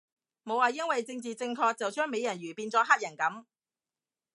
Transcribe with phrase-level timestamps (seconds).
[0.43, 3.45] 冇話因為政治正確就將美人魚變咗黑人噉